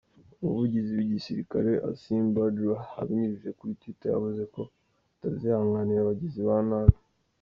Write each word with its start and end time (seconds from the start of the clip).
Umuvugizi 0.43 0.91
w’igisirikare, 0.93 1.71
Asim 1.89 2.23
Bajwa 2.37 2.75
abinyujije 2.99 3.49
kuri 3.57 3.71
twitter 3.79 4.11
yavuze 4.13 4.43
ko 4.53 4.61
batazihanganira 5.11 5.99
abagizi 6.01 6.41
ba 6.49 6.57
nabi. 6.69 6.95